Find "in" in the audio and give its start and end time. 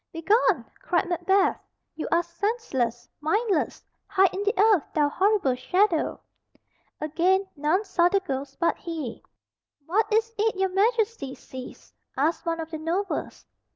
4.33-4.41